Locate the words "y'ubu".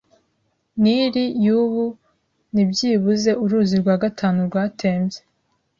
1.45-1.85